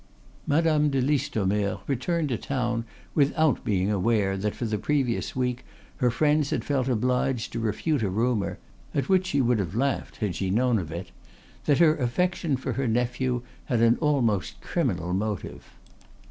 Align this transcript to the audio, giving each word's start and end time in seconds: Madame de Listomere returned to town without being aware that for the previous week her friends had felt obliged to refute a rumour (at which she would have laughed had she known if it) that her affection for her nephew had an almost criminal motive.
Madame 0.47 0.89
de 0.89 0.99
Listomere 0.99 1.79
returned 1.85 2.29
to 2.29 2.35
town 2.35 2.85
without 3.13 3.63
being 3.63 3.91
aware 3.91 4.35
that 4.35 4.55
for 4.55 4.65
the 4.65 4.79
previous 4.79 5.35
week 5.35 5.63
her 5.97 6.09
friends 6.09 6.49
had 6.49 6.65
felt 6.65 6.87
obliged 6.87 7.53
to 7.53 7.59
refute 7.59 8.01
a 8.01 8.09
rumour 8.09 8.57
(at 8.95 9.07
which 9.09 9.27
she 9.27 9.41
would 9.41 9.59
have 9.59 9.75
laughed 9.75 10.15
had 10.17 10.33
she 10.33 10.49
known 10.49 10.79
if 10.79 10.89
it) 10.89 11.11
that 11.65 11.77
her 11.77 11.95
affection 11.97 12.57
for 12.57 12.73
her 12.73 12.87
nephew 12.87 13.43
had 13.65 13.79
an 13.79 13.95
almost 14.01 14.59
criminal 14.59 15.13
motive. 15.13 15.69